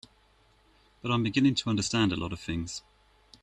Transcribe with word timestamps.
But 1.03 1.11
I'm 1.11 1.21
beginning 1.21 1.53
to 1.53 1.69
understand 1.69 2.11
a 2.11 2.15
lot 2.15 2.33
of 2.33 2.39
things. 2.39 2.81